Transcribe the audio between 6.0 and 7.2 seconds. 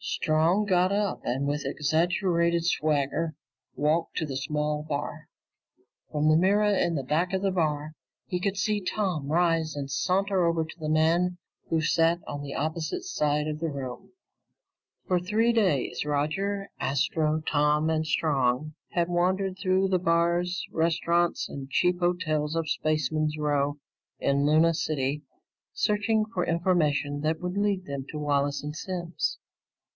From the mirror in